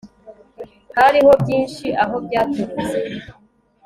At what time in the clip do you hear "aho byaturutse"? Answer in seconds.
2.03-2.97